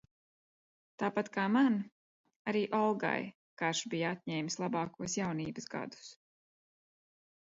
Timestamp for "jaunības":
5.21-5.69